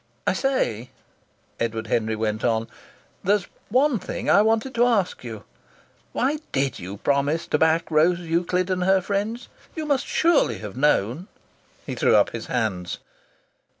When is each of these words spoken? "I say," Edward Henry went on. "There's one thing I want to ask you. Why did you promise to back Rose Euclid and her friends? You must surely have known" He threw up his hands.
"I 0.25 0.33
say," 0.33 0.89
Edward 1.59 1.85
Henry 1.85 2.15
went 2.15 2.43
on. 2.43 2.67
"There's 3.23 3.45
one 3.69 3.99
thing 3.99 4.31
I 4.31 4.41
want 4.41 4.63
to 4.63 4.83
ask 4.87 5.23
you. 5.23 5.43
Why 6.11 6.39
did 6.51 6.79
you 6.79 6.97
promise 6.97 7.45
to 7.45 7.59
back 7.59 7.91
Rose 7.91 8.21
Euclid 8.21 8.71
and 8.71 8.83
her 8.83 8.99
friends? 9.01 9.47
You 9.75 9.85
must 9.85 10.07
surely 10.07 10.57
have 10.57 10.75
known" 10.75 11.27
He 11.85 11.93
threw 11.93 12.15
up 12.15 12.31
his 12.31 12.47
hands. 12.47 12.97